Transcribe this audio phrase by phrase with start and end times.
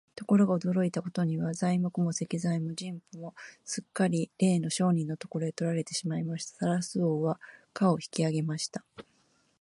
[0.15, 6.57] ところが、驚いたことには、材木も石材も人夫もすっかりれいの商人のところへ取られてしまいました。
[6.57, 7.39] タラス王は
[7.71, 8.83] 価を引き上げました。